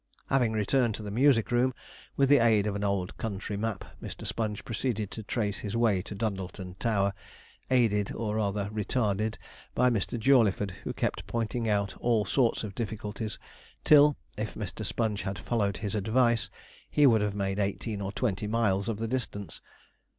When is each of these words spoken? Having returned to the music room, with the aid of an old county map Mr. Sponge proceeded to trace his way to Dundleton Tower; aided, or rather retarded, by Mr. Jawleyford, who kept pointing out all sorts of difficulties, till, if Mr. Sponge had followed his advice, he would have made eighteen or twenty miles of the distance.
Having 0.31 0.53
returned 0.53 0.95
to 0.95 1.03
the 1.03 1.11
music 1.11 1.51
room, 1.51 1.75
with 2.17 2.27
the 2.27 2.39
aid 2.39 2.65
of 2.65 2.75
an 2.75 2.83
old 2.83 3.15
county 3.19 3.55
map 3.55 3.85
Mr. 4.01 4.25
Sponge 4.25 4.65
proceeded 4.65 5.11
to 5.11 5.21
trace 5.21 5.59
his 5.59 5.77
way 5.77 6.01
to 6.01 6.15
Dundleton 6.15 6.73
Tower; 6.79 7.13
aided, 7.69 8.11
or 8.11 8.37
rather 8.37 8.67
retarded, 8.71 9.37
by 9.75 9.91
Mr. 9.91 10.19
Jawleyford, 10.19 10.71
who 10.85 10.91
kept 10.91 11.27
pointing 11.27 11.69
out 11.69 11.95
all 11.97 12.25
sorts 12.25 12.63
of 12.63 12.73
difficulties, 12.73 13.37
till, 13.83 14.17
if 14.39 14.55
Mr. 14.55 14.83
Sponge 14.83 15.21
had 15.21 15.37
followed 15.37 15.77
his 15.77 15.93
advice, 15.93 16.49
he 16.89 17.05
would 17.05 17.21
have 17.21 17.35
made 17.35 17.59
eighteen 17.59 18.01
or 18.01 18.11
twenty 18.11 18.47
miles 18.47 18.89
of 18.89 18.97
the 18.97 19.07
distance. 19.07 19.61